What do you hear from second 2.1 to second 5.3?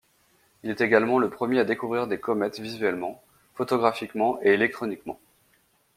comètes visuellement, photographiquement et électroniquement.